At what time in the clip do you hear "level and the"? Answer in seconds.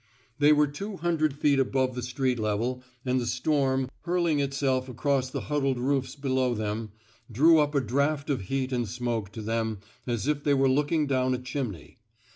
2.39-3.27